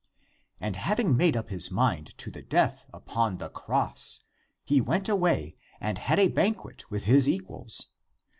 And 0.59 0.77
having 0.77 1.15
made 1.15 1.37
up 1.37 1.49
his 1.49 1.69
mind 1.69 2.17
to 2.17 2.31
the 2.31 2.41
death 2.41 2.87
upon 2.91 3.37
the 3.37 3.49
cross, 3.51 4.21
he 4.63 4.81
went 4.81 5.07
away 5.07 5.57
and 5.79 5.99
had 5.99 6.17
a 6.17 6.27
banquet 6.29 6.89
with 6.89 7.03
his 7.03 7.29
equals. 7.29 7.89